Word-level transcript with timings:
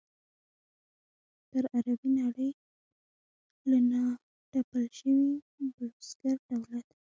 پر 1.49 1.63
عربي 1.75 2.09
نړۍ 2.19 2.51
له 3.69 3.77
را 3.91 4.05
تپل 4.51 4.83
شوي 4.99 5.27
بلوسګر 5.73 6.37
دولت. 6.49 6.87